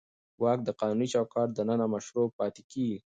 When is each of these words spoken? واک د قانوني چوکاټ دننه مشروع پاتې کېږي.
واک 0.43 0.59
د 0.65 0.69
قانوني 0.79 1.07
چوکاټ 1.13 1.47
دننه 1.53 1.85
مشروع 1.93 2.27
پاتې 2.37 2.61
کېږي. 2.71 2.97